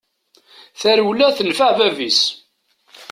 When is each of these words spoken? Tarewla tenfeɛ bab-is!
Tarewla 0.79 1.27
tenfeɛ 1.37 1.71
bab-is! 1.77 2.21